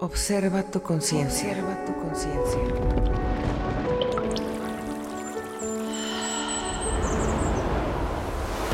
[0.00, 1.50] Observa tu conciencia.
[1.50, 2.58] Observa tu conciencia.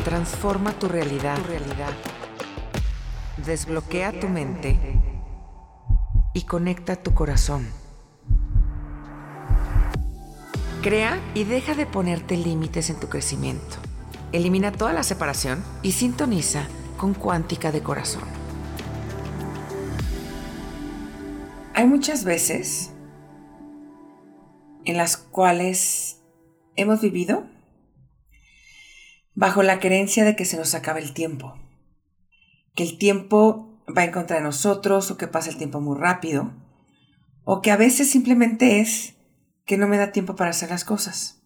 [0.03, 1.37] Transforma tu realidad.
[1.37, 1.93] Tu realidad.
[3.45, 4.79] Desbloquea tu mente
[6.33, 7.67] y conecta tu corazón.
[10.81, 13.77] Crea y deja de ponerte límites en tu crecimiento.
[14.31, 16.63] Elimina toda la separación y sintoniza
[16.97, 18.40] con cuántica de corazón.
[21.81, 22.91] Hay muchas veces
[24.85, 26.21] en las cuales
[26.75, 27.49] hemos vivido
[29.33, 31.57] bajo la creencia de que se nos acaba el tiempo,
[32.75, 36.53] que el tiempo va en contra de nosotros o que pasa el tiempo muy rápido,
[37.45, 39.15] o que a veces simplemente es
[39.65, 41.41] que no me da tiempo para hacer las cosas.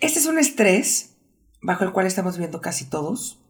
[0.00, 1.16] Este es un estrés
[1.62, 3.40] bajo el cual estamos viviendo casi todos,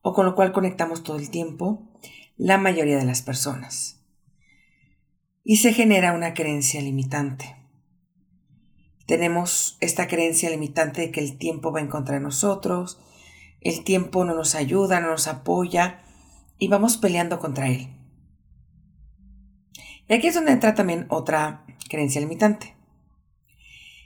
[0.00, 1.92] o con lo cual conectamos todo el tiempo
[2.38, 3.98] la mayoría de las personas.
[5.44, 7.56] Y se genera una creencia limitante.
[9.06, 13.00] Tenemos esta creencia limitante de que el tiempo va en contra de nosotros,
[13.60, 16.02] el tiempo no nos ayuda, no nos apoya
[16.58, 17.88] y vamos peleando contra él.
[20.08, 22.76] Y aquí es donde entra también otra creencia limitante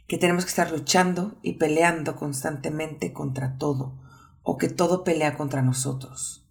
[0.07, 3.99] que tenemos que estar luchando y peleando constantemente contra todo,
[4.43, 6.49] o que todo pelea contra nosotros.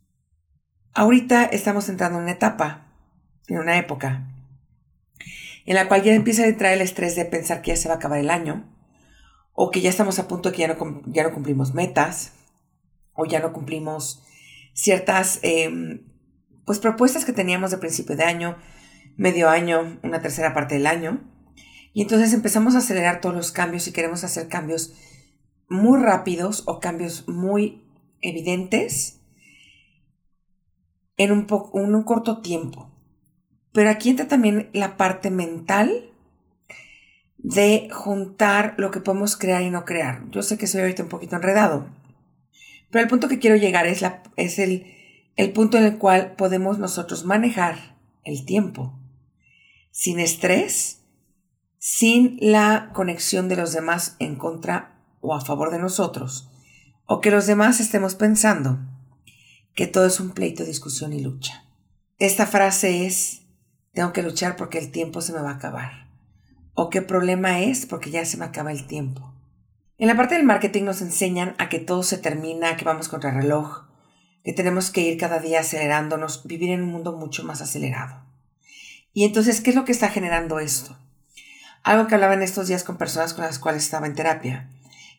[0.93, 2.91] Ahorita estamos entrando en una etapa,
[3.47, 4.34] en una época,
[5.66, 7.95] en la cual ya empieza a entrar el estrés de pensar que ya se va
[7.95, 8.71] a acabar el año,
[9.53, 12.33] o que ya estamos a punto de que ya no, ya no cumplimos metas,
[13.13, 14.23] o ya no cumplimos
[14.73, 16.03] ciertas em,
[16.66, 18.57] pues propuestas que teníamos de principio de año,
[19.16, 21.23] medio año, una tercera parte del año.
[21.94, 24.94] Y entonces empezamos a acelerar todos los cambios y queremos hacer cambios
[25.69, 27.88] muy rápidos o cambios muy
[28.22, 29.22] evidentes
[31.16, 32.91] en un, un corto tiempo.
[33.75, 36.09] Pero aquí entra también la parte mental
[37.37, 40.23] de juntar lo que podemos crear y no crear.
[40.31, 41.89] Yo sé que soy ahorita un poquito enredado,
[42.89, 44.85] pero el punto que quiero llegar es, la, es el,
[45.35, 48.97] el punto en el cual podemos nosotros manejar el tiempo
[49.91, 51.01] sin estrés
[51.77, 56.50] sin la conexión de los demás en contra o a favor de nosotros,
[57.05, 58.79] o que los demás estemos pensando
[59.73, 61.66] que todo es un pleito, discusión y lucha.
[62.17, 63.44] Esta frase es,
[63.95, 66.09] tengo que luchar porque el tiempo se me va a acabar.
[66.73, 69.33] O qué problema es porque ya se me acaba el tiempo.
[69.97, 73.29] En la parte del marketing nos enseñan a que todo se termina, que vamos contra
[73.29, 73.85] el reloj,
[74.44, 78.25] que tenemos que ir cada día acelerándonos, vivir en un mundo mucho más acelerado.
[79.13, 81.00] Y entonces, ¿qué es lo que está generando esto?
[81.81, 84.69] Algo que hablaba en estos días con personas con las cuales estaba en terapia,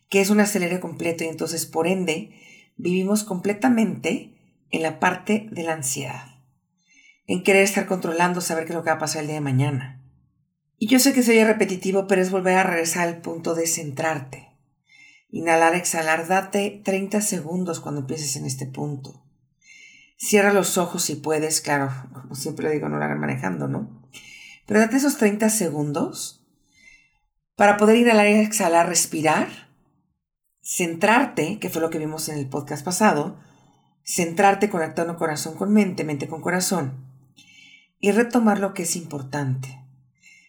[0.09, 2.39] que es un acelere completo y entonces por ende
[2.77, 4.37] vivimos completamente
[4.69, 6.36] en la parte de la ansiedad,
[7.27, 9.41] en querer estar controlando, saber qué es lo que va a pasar el día de
[9.41, 10.01] mañana.
[10.79, 14.47] Y yo sé que soy repetitivo, pero es volver a regresar al punto de centrarte.
[15.29, 19.25] Inhalar, exhalar, date 30 segundos cuando empieces en este punto.
[20.17, 24.09] Cierra los ojos si puedes, claro, como siempre digo, no lo hagan manejando, ¿no?
[24.65, 26.45] Pero date esos 30 segundos
[27.55, 29.47] para poder inhalar exhalar, respirar,
[30.61, 33.39] centrarte, que fue lo que vimos en el podcast pasado,
[34.03, 37.06] centrarte conectando corazón con mente, mente con corazón,
[37.99, 39.83] y retomar lo que es importante.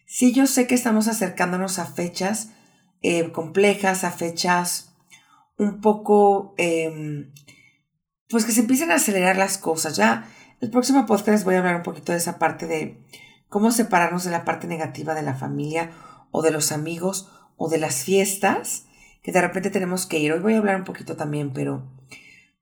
[0.05, 2.49] Sí, yo sé que estamos acercándonos a fechas
[3.01, 4.95] eh, complejas, a fechas
[5.57, 7.31] un poco, em,
[8.29, 9.95] pues que se empiecen a acelerar las cosas.
[9.95, 10.27] Ya
[10.61, 13.05] el próximo podcast voy a hablar un poquito de esa parte de
[13.49, 15.91] cómo separarnos de la parte negativa de la familia
[16.31, 18.85] o de los amigos o de las fiestas
[19.21, 20.31] que de repente tenemos que ir.
[20.31, 21.89] Hoy voy a hablar un poquito también, pero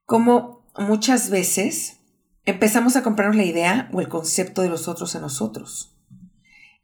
[0.05, 1.96] como muchas veces
[2.47, 5.93] empezamos a comprarnos la idea o el concepto de los otros en nosotros.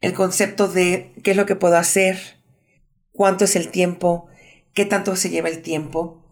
[0.02, 2.18] El concepto de qué es lo que puedo hacer,
[3.12, 4.28] cuánto es el tiempo,
[4.74, 6.22] qué tanto se lleva el tiempo.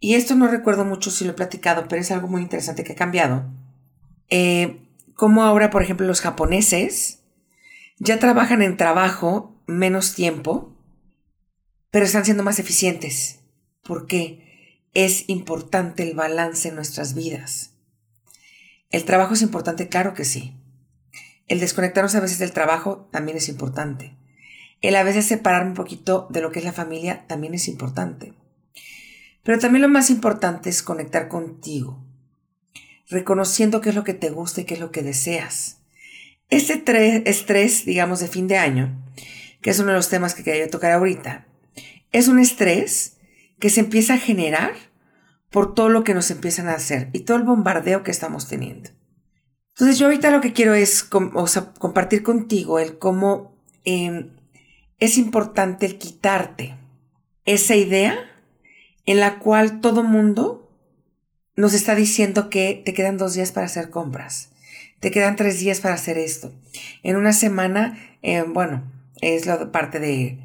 [0.00, 2.94] Y esto no recuerdo mucho si lo he platicado, pero es algo muy interesante que
[2.94, 3.44] ha cambiado.
[4.28, 4.80] Eh,
[5.14, 7.20] como ahora, por ejemplo, los japoneses
[7.98, 10.76] ya trabajan en trabajo menos tiempo,
[11.92, 13.38] pero están siendo más eficientes.
[13.84, 17.71] porque Es importante el balance en nuestras vidas.
[18.92, 19.88] ¿El trabajo es importante?
[19.88, 20.54] Claro que sí.
[21.48, 24.14] El desconectarnos a veces del trabajo también es importante.
[24.82, 28.34] El a veces separarme un poquito de lo que es la familia también es importante.
[29.42, 32.04] Pero también lo más importante es conectar contigo,
[33.08, 35.78] reconociendo qué es lo que te gusta y qué es lo que deseas.
[36.50, 36.82] Este
[37.24, 39.02] estrés, digamos, de fin de año,
[39.62, 41.46] que es uno de los temas que quería tocar ahorita,
[42.12, 43.16] es un estrés
[43.58, 44.74] que se empieza a generar
[45.52, 48.90] por todo lo que nos empiezan a hacer y todo el bombardeo que estamos teniendo.
[49.74, 54.30] Entonces yo ahorita lo que quiero es compartir contigo el cómo em,
[54.98, 56.76] es importante el quitarte
[57.44, 58.16] esa idea
[59.06, 60.70] en la cual todo mundo
[61.56, 64.50] nos está diciendo que te quedan dos días para hacer compras,
[65.00, 66.52] te quedan tres días para hacer esto.
[67.02, 68.84] En una semana, em, bueno,
[69.20, 70.38] es la parte de,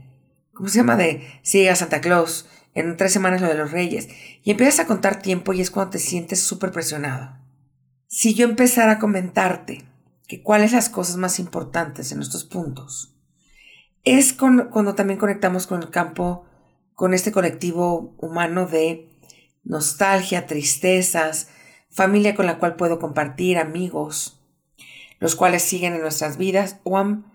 [0.54, 0.96] ¿cómo se llama?
[0.96, 4.08] De siga Santa Claus, en tres semanas lo de los reyes.
[4.44, 7.36] Y empiezas a contar tiempo y es cuando te sientes súper presionado.
[8.08, 9.86] Si yo empezara a comentarte
[10.28, 13.16] que cuáles las cosas más importantes en estos puntos,
[14.04, 16.46] es cuando también conectamos con el campo,
[16.94, 19.10] con este colectivo humano de
[19.64, 21.50] nostalgia, tristezas,
[21.90, 24.40] familia con la cual puedo compartir, amigos,
[25.20, 27.26] los cuales siguen en nuestras vidas o han,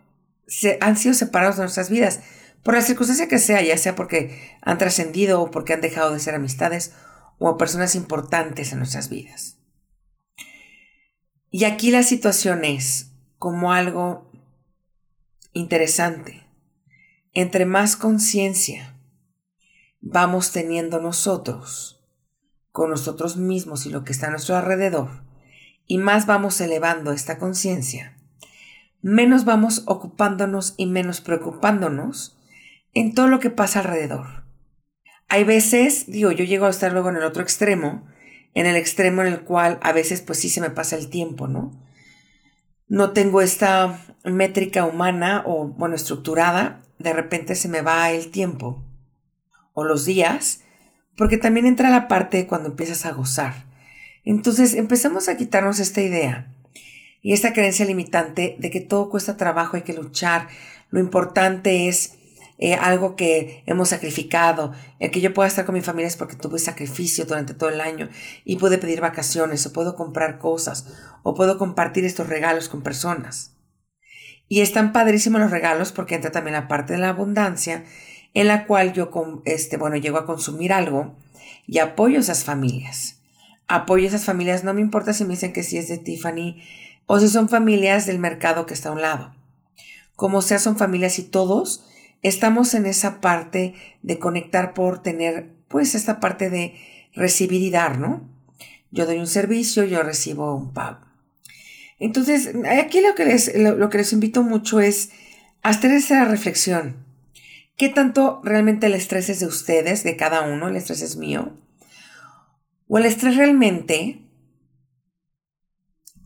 [0.81, 2.21] han sido separados de nuestras vidas
[2.63, 6.21] por la circunstancia que sea, ya sea porque han trascendido o porque han dejado de
[6.21, 6.93] ser amistades
[7.39, 9.59] o personas importantes en nuestras vidas.
[11.51, 14.31] Y aquí la situación es como algo
[15.53, 16.47] interesante.
[17.35, 18.97] Entre más conciencia
[20.01, 22.01] vamos teniendo nosotros
[22.73, 25.23] con nosotros mismos y lo que está a nuestro alrededor,
[25.87, 28.17] y más vamos elevando esta conciencia,
[29.03, 32.39] menos vamos ocupándonos y menos preocupándonos
[32.95, 34.45] en todo lo que pasa alrededor.
[35.29, 38.07] Hay veces, digo, yo llego a estar luego en el otro extremo,
[38.55, 41.49] en el extremo en el cual a veces pues sí se me pasa el tiempo,
[41.49, 41.73] ¿no?
[42.87, 48.85] No tengo esta métrica humana o, bueno, estructurada, de repente se me va el tiempo
[49.73, 50.63] o los días,
[51.17, 53.65] porque también entra la parte cuando empiezas a gozar.
[54.25, 56.55] Entonces empezamos a quitarnos esta idea
[57.23, 60.49] y esta creencia limitante de que todo cuesta trabajo, hay que luchar,
[60.91, 62.19] lo importante es
[62.59, 64.73] eh, algo que hemos sacrificado.
[64.99, 67.81] El que yo pueda estar con mi familia es porque tuve sacrificio durante todo el
[67.81, 68.09] año
[68.45, 70.87] y pude pedir vacaciones o puedo comprar cosas
[71.23, 73.57] o puedo compartir estos regalos con personas.
[74.49, 77.85] Y están padrísimos los regalos porque entra también la parte de la abundancia
[78.35, 79.11] en la cual yo,
[79.45, 81.17] este, bueno, llego a consumir algo
[81.67, 83.21] y apoyo esas familias.
[83.69, 86.63] Apoyo esas familias, no me importa si me dicen que sí es de Tiffany
[87.07, 89.35] o si son familias del mercado que está a un lado.
[90.17, 91.85] Como sea, son familias y todos
[92.23, 96.75] estamos en esa parte de conectar por tener, pues, esta parte de
[97.15, 98.29] recibir y dar, ¿no?
[98.91, 101.01] Yo doy un servicio, yo recibo un pago.
[101.99, 105.11] Entonces, aquí lo que les, lo, que les invito mucho es
[105.63, 107.07] hacer esa reflexión.
[107.77, 110.69] ¿Qué tanto realmente el estrés es de ustedes, de cada uno?
[110.69, 111.57] ¿El estrés es mío?
[112.89, 114.29] ¿O el estrés realmente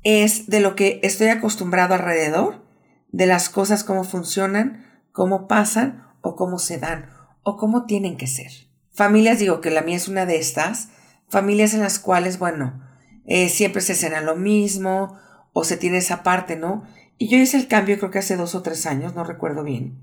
[0.02, 2.64] es de lo que estoy acostumbrado alrededor,
[3.12, 4.85] de las cosas, cómo funcionan,
[5.16, 7.08] cómo pasan o cómo se dan
[7.42, 8.52] o cómo tienen que ser.
[8.92, 10.90] Familias, digo que la mía es una de estas,
[11.30, 12.82] familias en las cuales, bueno,
[13.24, 15.16] eh, siempre se cena lo mismo
[15.54, 16.84] o se tiene esa parte, ¿no?
[17.16, 19.98] Y yo hice el cambio creo que hace dos o tres años, no recuerdo bien,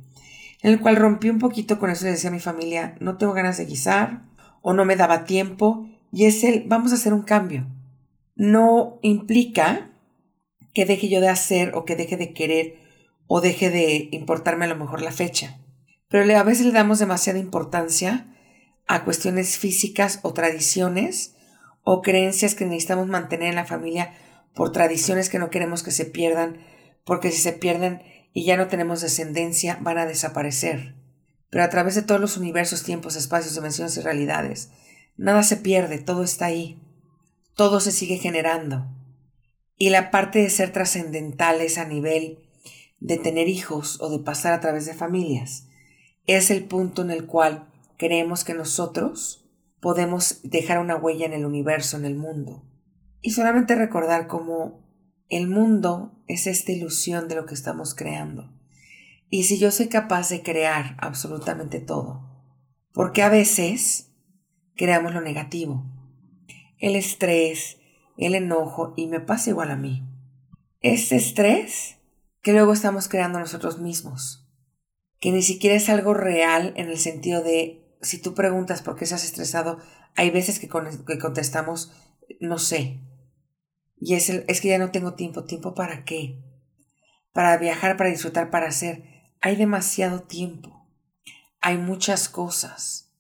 [0.64, 3.34] en el cual rompí un poquito con eso y decía a mi familia, no tengo
[3.34, 4.24] ganas de guisar
[4.64, 7.68] o no me daba tiempo y es el, vamos a hacer un cambio.
[8.36, 9.92] No implica
[10.74, 12.83] que deje yo de hacer o que deje de querer
[13.36, 15.58] o deje de importarme a lo mejor la fecha.
[16.08, 18.28] Pero a veces le damos demasiada importancia
[18.86, 21.34] a cuestiones físicas o tradiciones
[21.82, 24.14] o creencias que necesitamos mantener en la familia
[24.54, 26.60] por tradiciones que no queremos que se pierdan,
[27.06, 28.04] porque si se pierden
[28.34, 30.94] y ya no tenemos descendencia, van a desaparecer.
[31.50, 34.70] Pero a través de todos los universos, tiempos, espacios, dimensiones y realidades,
[35.18, 36.80] nada se pierde, todo está ahí.
[37.56, 38.86] Todo se sigue generando.
[39.76, 42.43] Y la parte de ser trascendentales a nivel
[43.04, 45.68] de tener hijos o de pasar a través de familias,
[46.26, 49.46] es el punto en el cual creemos que nosotros
[49.82, 52.64] podemos dejar una huella en el universo, en el mundo.
[53.20, 54.88] Y solamente recordar cómo
[55.28, 58.54] el mundo es esta ilusión de lo que estamos creando.
[59.30, 62.22] Y si yo soy capaz de crear absolutamente todo,
[62.94, 64.14] porque a veces
[64.78, 65.84] creamos lo negativo,
[66.80, 67.80] el estrés,
[68.18, 70.08] el enojo, y me pasa igual a mí.
[70.80, 71.98] Ese estrés
[72.44, 74.46] que luego estamos creando nosotros mismos,
[75.20, 79.06] que ni siquiera es algo real en el sentido de, si tú preguntas por qué
[79.06, 79.80] estás estresado,
[80.16, 81.94] hay veces que, contestamos,
[82.42, 83.00] no sé.
[83.98, 85.46] Y es, el, es que ya no tengo tiempo.
[85.46, 86.44] ¿Tiempo para qué?
[87.32, 89.04] Para viajar, para disfrutar, para hacer.
[89.40, 90.86] Hay demasiado tiempo.
[91.62, 93.14] Hay muchas cosas.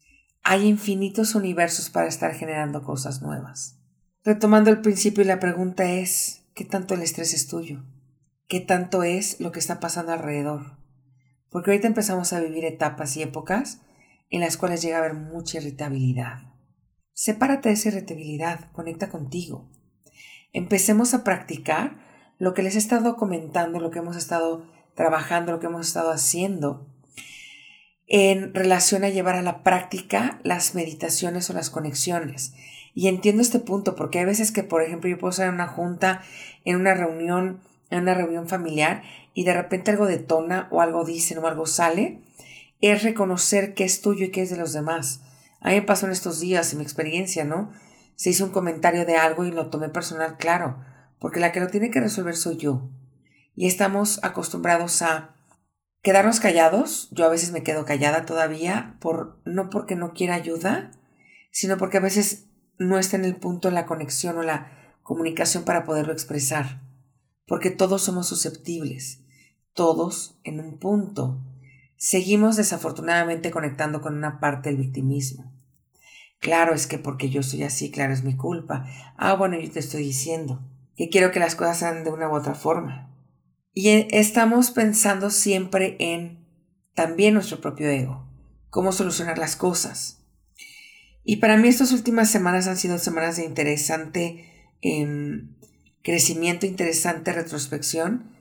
[0.43, 3.79] Hay infinitos universos para estar generando cosas nuevas.
[4.25, 7.83] Retomando el principio y la pregunta es, ¿qué tanto el estrés es tuyo?
[8.47, 10.77] Qué tanto es lo que está pasando alrededor.
[11.49, 13.81] Porque ahorita empezamos a vivir etapas y épocas
[14.29, 16.53] en las cuales llega a haber mucha irritabilidad.
[17.13, 19.69] Sepárate de esa irritabilidad, conecta contigo.
[20.51, 21.99] Empecemos a practicar
[22.39, 26.11] lo que les he estado comentando, lo que hemos estado trabajando, lo que hemos estado
[26.11, 26.89] haciendo
[28.07, 32.53] en relación a llevar a la práctica las meditaciones o las conexiones.
[32.93, 35.67] Y entiendo este punto porque hay veces que, por ejemplo, yo puedo estar en una
[35.67, 36.21] junta,
[36.63, 41.37] en una reunión, en una reunión familiar y de repente algo detona o algo dicen
[41.39, 42.21] o algo sale,
[42.81, 45.21] es reconocer qué es tuyo y qué es de los demás.
[45.61, 47.71] A mí me pasó en estos días, en mi experiencia, ¿no?
[48.15, 50.83] Se hizo un comentario de algo y lo tomé personal, claro,
[51.19, 52.89] porque la que lo tiene que resolver soy yo.
[53.55, 55.35] Y estamos acostumbrados a
[56.01, 57.07] quedarnos callados.
[57.11, 60.91] Yo a veces me quedo callada todavía, por, no porque no quiera ayuda,
[61.51, 62.47] sino porque a veces
[62.77, 66.81] no está en el punto la conexión o la comunicación para poderlo expresar.
[67.45, 69.21] Porque todos somos susceptibles,
[69.73, 71.41] todos en un punto.
[71.95, 75.51] Seguimos desafortunadamente conectando con una parte del victimismo.
[76.39, 78.85] Claro, es que porque yo soy así, claro, es mi culpa.
[79.17, 80.61] Ah, bueno, yo te estoy diciendo
[80.95, 83.09] que quiero que las cosas sean de una u otra forma.
[83.73, 86.45] Y e, estamos pensando siempre en
[86.93, 88.27] también nuestro propio ego,
[88.69, 90.23] cómo solucionar las cosas.
[91.23, 95.52] Y para mí estas últimas semanas han sido semanas de interesante em,
[96.03, 98.31] crecimiento, interesante retrospección,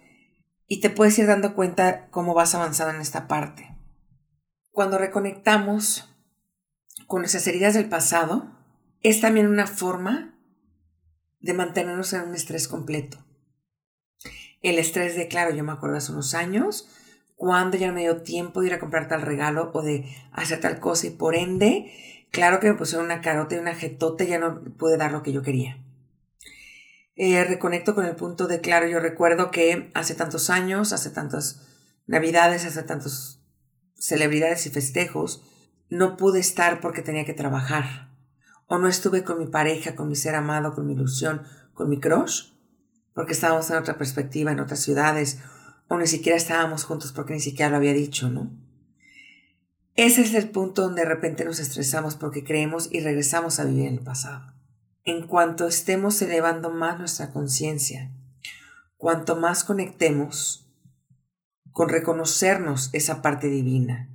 [0.66, 3.76] y te puedes ir dando cuenta cómo vas avanzando en esta parte.
[4.71, 6.09] Cuando reconectamos
[7.07, 8.50] con nuestras heridas del pasado,
[9.02, 10.38] es también una forma
[11.40, 13.19] de mantenernos en un estrés completo.
[14.62, 16.88] El estrés de, claro, yo me acuerdo hace unos años,
[17.35, 20.61] cuando ya no me dio tiempo de ir a comprar tal regalo o de hacer
[20.61, 21.92] tal cosa y por ende,
[22.31, 25.33] claro que me pusieron una carota y una jetote, ya no pude dar lo que
[25.33, 25.82] yo quería.
[27.14, 31.61] Eh, reconecto con el punto de, claro, yo recuerdo que hace tantos años, hace tantas
[32.07, 33.42] navidades, hace tantos
[33.95, 35.42] celebridades y festejos,
[35.88, 38.11] no pude estar porque tenía que trabajar.
[38.66, 41.42] O no estuve con mi pareja, con mi ser amado, con mi ilusión,
[41.75, 42.52] con mi crush,
[43.14, 45.38] porque estábamos en otra perspectiva, en otras ciudades,
[45.88, 48.50] o ni siquiera estábamos juntos porque ni siquiera lo había dicho, ¿no?
[49.95, 53.88] Ese es el punto donde de repente nos estresamos porque creemos y regresamos a vivir
[53.88, 54.52] en el pasado.
[55.05, 58.13] En cuanto estemos elevando más nuestra conciencia,
[58.97, 60.73] cuanto más conectemos
[61.73, 64.13] con reconocernos esa parte divina,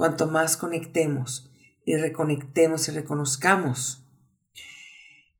[0.00, 1.52] Cuanto más conectemos
[1.84, 4.08] y reconectemos y reconozcamos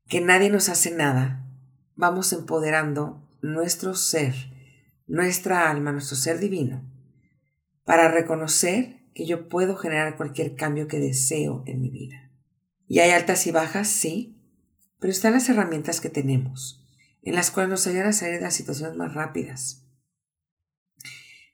[0.07, 1.47] que nadie nos hace nada,
[1.95, 4.35] vamos empoderando nuestro ser,
[5.07, 6.87] nuestra alma, nuestro ser divino,
[7.85, 12.29] para reconocer que yo puedo generar cualquier cambio que deseo en mi vida.
[12.87, 14.40] Y hay altas y bajas, sí,
[15.01, 16.85] pero están las herramientas que tenemos,
[17.23, 19.83] en las cuales nos ayudan a salir de las situaciones más rápidas.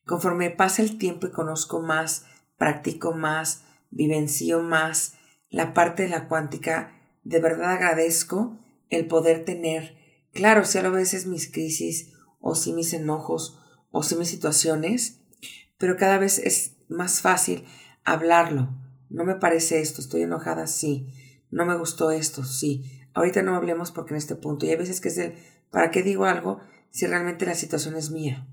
[0.05, 2.25] Conforme pasa el tiempo y conozco más
[2.57, 5.13] practico más, vivencio más
[5.49, 6.91] la parte de la cuántica,
[7.23, 9.95] de verdad agradezco el poder tener,
[10.33, 12.11] claro, si a veces mis crisis,
[12.41, 13.59] o si mis enojos,
[13.91, 15.21] o si mis situaciones,
[15.77, 17.63] pero cada vez es más fácil
[18.03, 18.75] hablarlo.
[19.09, 21.13] No me parece esto, estoy enojada, sí.
[21.49, 22.96] No me gustó esto, sí.
[23.17, 25.33] Ahorita no hablemos porque en este punto, y hay veces que es el,
[25.71, 26.59] ¿para qué digo algo
[26.91, 28.47] si realmente la situación es mía?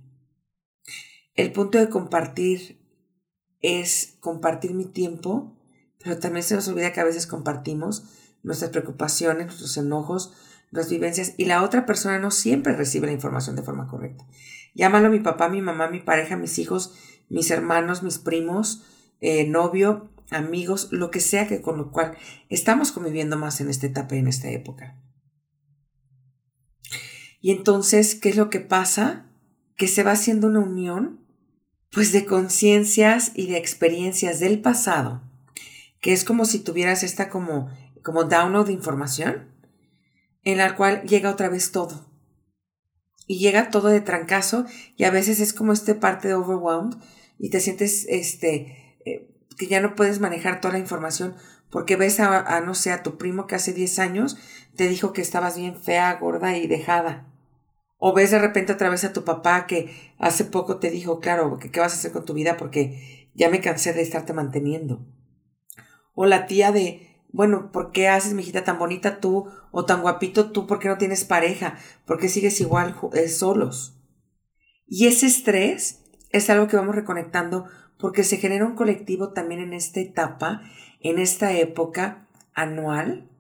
[1.34, 2.80] El punto de compartir
[3.60, 5.54] es compartir mi tiempo,
[6.02, 8.04] pero también se nos olvida que a veces compartimos
[8.42, 10.32] nuestras preocupaciones, nuestros enojos,
[10.72, 14.26] nuestras vivencias, y la otra persona no siempre recibe la información de forma correcta.
[14.74, 16.94] Llámalo mi papá, mi mamá, mi pareja, mis hijos,
[17.28, 18.82] mis hermanos, mis primos,
[19.20, 22.16] eh, novio, amigos, lo que sea que con lo cual
[22.48, 24.98] estamos conviviendo más en esta etapa y en esta época.
[27.40, 29.26] Y entonces, ¿qué es lo que pasa?
[29.76, 31.20] Que se va haciendo una unión
[31.90, 35.22] pues de conciencias y de experiencias del pasado,
[36.00, 37.70] que es como si tuvieras esta como,
[38.02, 39.52] como download de información,
[40.42, 42.10] en la cual llega otra vez todo.
[43.26, 44.66] Y llega todo de trancazo
[44.96, 46.96] y a veces es como este parte de overwhelmed
[47.38, 51.34] y te sientes este eh, que ya no puedes manejar toda la información
[51.70, 54.36] porque ves a, no sé, a tu primo que hace 10 años
[54.76, 57.26] te dijo que estabas bien fea, gorda y dejada.
[57.96, 61.58] O ves de repente otra vez a tu papá que hace poco te dijo, claro,
[61.58, 62.56] ¿qué vas a hacer con tu vida?
[62.56, 65.04] Porque ya me cansé de estarte manteniendo.
[66.14, 70.02] O la tía de, bueno, ¿por qué haces, mi hijita, tan bonita tú o tan
[70.02, 70.68] guapito tú?
[70.68, 71.76] ¿Por qué no tienes pareja?
[72.06, 73.98] ¿Por qué sigues igual eh, solos?
[74.86, 77.64] Y ese estrés es algo que vamos reconectando
[78.04, 80.60] porque se genera un colectivo también en esta etapa,
[81.00, 83.30] en esta época anual,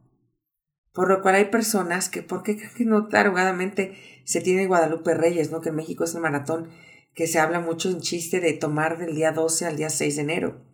[0.94, 3.94] por lo cual hay personas que, ¿por qué no tarugadamente
[4.24, 5.60] se tiene Guadalupe Reyes, ¿no?
[5.60, 6.70] Que en México es el maratón
[7.12, 10.22] que se habla mucho en chiste de tomar del día 12 al día 6 de
[10.22, 10.64] enero.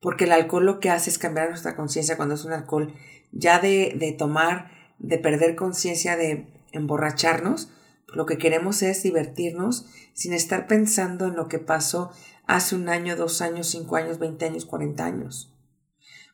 [0.00, 2.94] Porque el alcohol lo que hace es cambiar nuestra conciencia cuando es un alcohol
[3.32, 4.70] ya de, de tomar,
[5.00, 7.72] de perder conciencia, de emborracharnos,
[8.06, 12.12] Lo que queremos es divertirnos sin estar pensando en lo que pasó
[12.54, 15.52] hace un año, dos años, cinco años, veinte años, cuarenta años.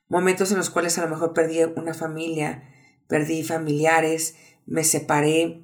[0.08, 2.64] Momentos en los cuales a lo mejor perdí una familia,
[3.06, 5.62] perdí familiares, me separé,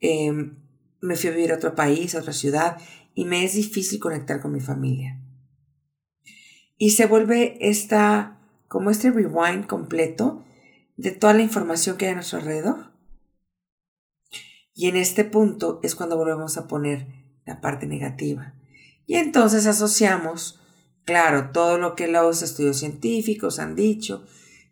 [0.00, 0.56] em,
[1.00, 2.78] me fui a vivir a otro país, a otra ciudad,
[3.14, 5.20] y me es difícil conectar con mi familia.
[6.76, 10.44] Y se vuelve esta, como este rewind completo
[10.96, 12.92] de toda la información que hay a nuestro alrededor.
[14.74, 17.06] Y en este punto es cuando volvemos a poner
[17.44, 18.54] la parte negativa.
[19.06, 20.60] Y entonces asociamos,
[21.04, 24.24] claro, todo lo que los estudios científicos han dicho,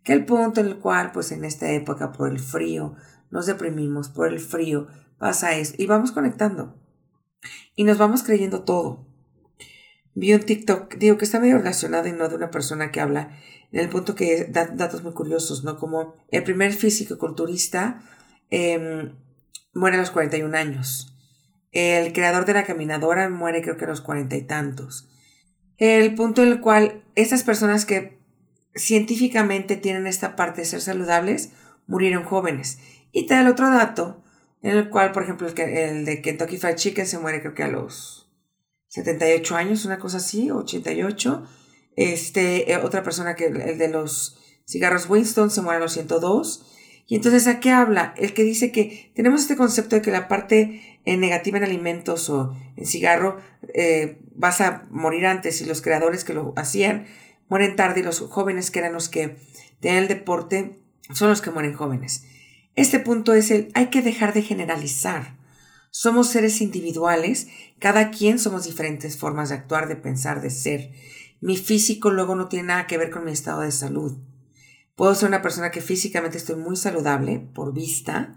[0.03, 2.95] que el punto en el cual, pues en esta época, por el frío,
[3.29, 4.87] nos deprimimos, por el frío,
[5.17, 6.75] pasa eso, y vamos conectando.
[7.75, 9.07] Y nos vamos creyendo todo.
[10.15, 13.31] Vi un TikTok, digo que está medio relacionado y no de una persona que habla
[13.71, 15.77] en el punto que da datos muy curiosos, ¿no?
[15.77, 18.03] Como el primer físico culturista
[18.51, 19.15] em,
[19.73, 21.12] muere a los 41 años.
[21.73, 25.09] El creador de la caminadora muere creo que a los cuarenta y tantos.
[25.77, 28.19] El punto en el cual estas personas que
[28.75, 31.49] científicamente tienen esta parte de ser saludables
[31.87, 32.79] murieron jóvenes.
[33.11, 34.23] Y te da el otro dato
[34.61, 37.67] en el cual, por ejemplo, el, de Kentucky Fried Chicken se muere creo que a
[37.67, 38.31] los
[38.87, 41.43] 78 años, una cosa así, 88.
[41.95, 46.65] Este, eh, otra persona que el de los cigarros Winston se muere a los 102.
[47.07, 48.13] Y entonces, ¿a qué habla?
[48.17, 52.29] El que dice que tenemos este concepto de que la parte eh, negativa en alimentos
[52.29, 53.37] o en cigarro
[53.73, 57.05] eh, vas a morir antes y los creadores que lo hacían
[57.49, 59.37] mueren tarde y los jóvenes que eran los que
[59.79, 60.79] tenían el deporte
[61.13, 62.25] son los que mueren jóvenes.
[62.75, 65.37] Este punto es el hay que dejar de generalizar.
[65.91, 70.91] Somos seres individuales, cada quien somos diferentes formas de actuar, de pensar, de ser.
[71.39, 74.17] Mi físico luego no tiene nada que ver con mi estado de salud.
[74.95, 78.35] Puedo ser una persona que físicamente estoy muy saludable por vista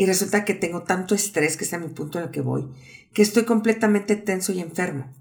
[0.00, 2.66] y resulta que tengo tanto estrés, que es mi punto en el que voy,
[3.12, 5.12] que estoy completamente tenso y enfermo.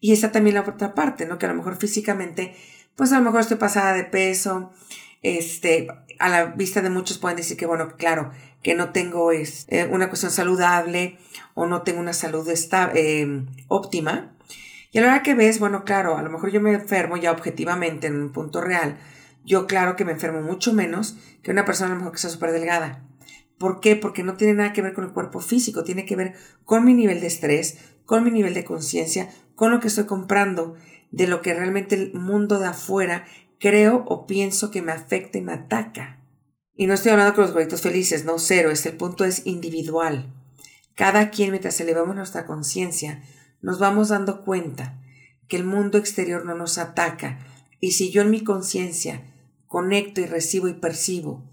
[0.00, 1.36] Y esa también la otra parte, ¿no?
[1.36, 2.56] Que a lo mejor físicamente,
[2.96, 4.72] pues a lo mejor estoy pasada de peso,
[5.20, 8.30] este, a la vista de muchos pueden decir que, bueno, claro,
[8.62, 11.18] que no tengo es, eh, una cuestión saludable
[11.52, 12.48] o no tengo una salud
[12.94, 14.32] eh, óptima.
[14.90, 17.30] Y a la hora que ves, bueno, claro, a lo mejor yo me enfermo ya
[17.30, 18.96] objetivamente en un punto real,
[19.44, 22.30] yo claro que me enfermo mucho menos que una persona a lo mejor que está
[22.30, 23.02] súper delgada.
[23.58, 23.96] ¿Por qué?
[23.96, 26.94] Porque no tiene nada que ver con el cuerpo físico, tiene que ver con mi
[26.94, 30.74] nivel de estrés, con mi nivel de conciencia, con lo que estoy comprando,
[31.10, 33.24] de lo que realmente el mundo de afuera
[33.60, 36.20] creo o pienso que me afecta y me ataca.
[36.74, 40.34] Y no estoy hablando con los gorritos felices, no cero, es el punto es individual.
[40.96, 43.22] Cada quien mientras elevamos nuestra conciencia,
[43.62, 45.00] nos vamos dando cuenta
[45.48, 47.38] que el mundo exterior no nos ataca.
[47.80, 49.22] Y si yo en mi conciencia
[49.66, 51.48] conecto y recibo y percibo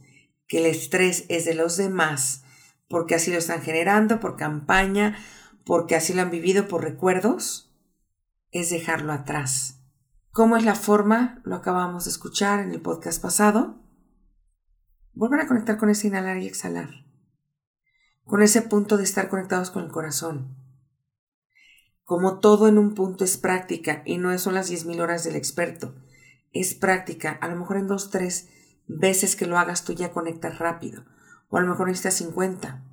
[0.51, 2.43] que el estrés es de los demás,
[2.89, 5.17] porque así lo están generando, por campaña,
[5.63, 7.73] porque así lo han vivido por recuerdos,
[8.51, 9.79] es dejarlo atrás.
[10.31, 11.39] ¿Cómo es la forma?
[11.45, 13.81] Lo acabamos de escuchar en el podcast pasado.
[15.13, 17.05] Volver a conectar con ese inhalar y exhalar.
[18.25, 20.57] Con ese punto de estar conectados con el corazón.
[22.03, 25.95] Como todo en un punto es práctica y no son las 10.000 horas del experto.
[26.51, 27.31] Es práctica.
[27.31, 28.49] A lo mejor en dos, tres
[28.99, 31.05] veces que lo hagas tú ya conectas rápido,
[31.49, 32.83] o a lo mejor necesitas 50.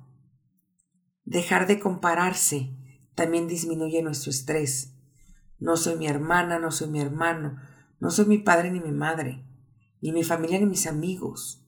[1.25, 2.75] Dejar de compararse
[3.15, 4.95] también disminuye nuestro estrés.
[5.59, 7.57] No soy mi hermana, no soy mi hermano,
[7.99, 9.45] no soy mi padre ni mi madre,
[10.01, 11.65] ni mi familia ni mis amigos.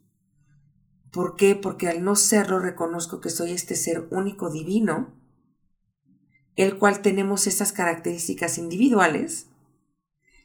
[1.12, 1.56] ¿Por qué?
[1.56, 5.14] Porque al no serlo reconozco que soy este ser único divino,
[6.56, 9.52] el cual tenemos esas características individuales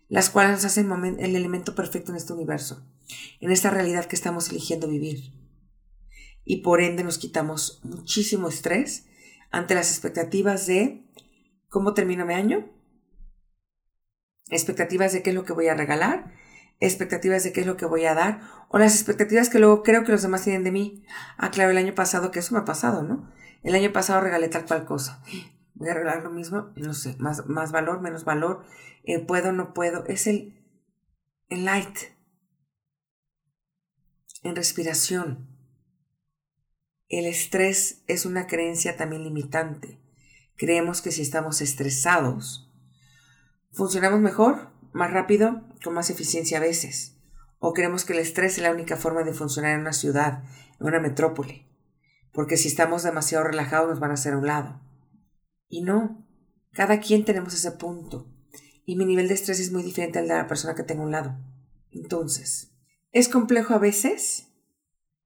[0.08, 2.86] las cuales nos hacen el elemento perfecto en este universo,
[3.40, 5.32] en esta realidad que estamos eligiendo vivir.
[6.44, 9.06] Y por ende nos quitamos muchísimo estrés
[9.50, 11.04] ante las expectativas de
[11.68, 12.70] cómo termina mi año,
[14.50, 16.32] expectativas de qué es lo que voy a regalar,
[16.80, 20.04] expectativas de qué es lo que voy a dar, o las expectativas que luego creo
[20.04, 21.04] que los demás tienen de mí.
[21.36, 23.32] Ah, claro, el año pasado, que eso me ha pasado, ¿no?
[23.62, 25.22] El año pasado regalé tal cual cosa.
[25.74, 28.64] Voy a regalar lo mismo, no sé, más, más valor, menos valor,
[29.04, 30.54] eh, puedo, no puedo, es el,
[31.48, 31.98] el light,
[34.48, 35.48] en respiración.
[37.08, 40.00] El estrés es una creencia también limitante.
[40.56, 42.72] Creemos que si estamos estresados,
[43.72, 47.16] funcionamos mejor, más rápido, con más eficiencia a veces.
[47.58, 50.44] O creemos que el estrés es la única forma de funcionar en una ciudad,
[50.80, 51.66] en una metrópoli.
[52.32, 54.80] Porque si estamos demasiado relajados nos van a hacer a un lado.
[55.68, 56.26] Y no,
[56.72, 58.32] cada quien tenemos ese punto
[58.86, 61.06] y mi nivel de estrés es muy diferente al de la persona que tengo a
[61.06, 61.36] un lado.
[61.90, 62.75] Entonces,
[63.18, 64.48] es complejo a veces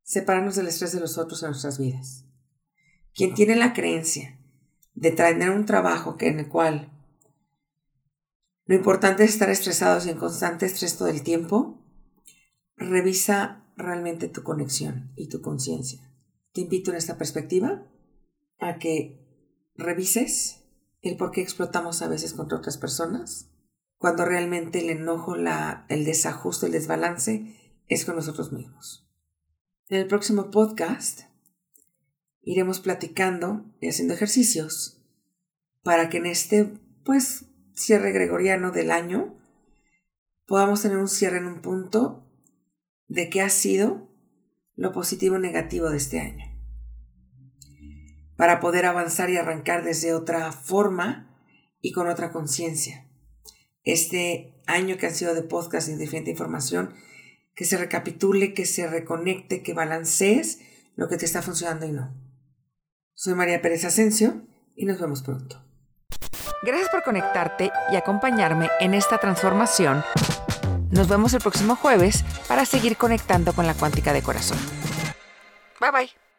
[0.05, 2.25] separarnos del estrés de los otros en nuestras vidas.
[3.13, 4.39] Quien tiene la creencia
[4.95, 6.93] de tener un trabajo que, en el cual
[8.67, 11.85] lo importante es estar estresados y en constante estrés todo el tiempo,
[12.77, 16.13] revisa realmente tu conexión y tu conciencia.
[16.53, 17.89] Te invito en esta perspectiva
[18.61, 19.19] a que
[19.75, 20.63] revises
[21.03, 23.51] el por qué explotamos a veces contra otras personas,
[23.97, 27.57] cuando realmente el enojo, la, el desajuste, el desbalance
[27.91, 29.05] es con nosotros mismos.
[29.89, 31.23] En el próximo podcast
[32.41, 35.03] iremos platicando y haciendo ejercicios
[35.83, 36.73] para que en este,
[37.05, 39.37] pues, cierre gregoriano del año
[40.47, 42.31] podamos tener un cierre en un punto
[43.09, 44.09] de qué ha sido
[44.77, 46.47] lo positivo y negativo de este año.
[48.37, 51.37] Para poder avanzar y arrancar desde otra forma
[51.81, 53.09] y con otra conciencia.
[53.83, 56.95] Este año que han sido de podcast y diferente información,
[57.61, 60.61] que se recapitule, que se reconecte, que balancees
[60.97, 62.11] lo que te está funcionando y no.
[63.13, 65.63] Soy María Pérez Asensio y nos vemos pronto.
[66.63, 70.03] Gracias por conectarte y acompañarme en esta transformación.
[70.91, 74.57] Nos vemos el próximo jueves para seguir conectando con la cuántica de corazón.
[75.79, 76.30] Bye bye.